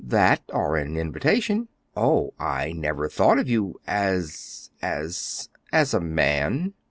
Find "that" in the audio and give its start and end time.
0.03-0.41